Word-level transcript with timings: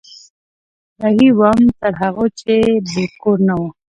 رهي 1.01 1.29
وم 1.39 1.59
تر 1.79 1.93
هغو 2.01 2.25
چې 2.39 2.53
بل 2.91 3.05
کور 3.21 3.37
نه 3.47 3.53
و 3.59 3.61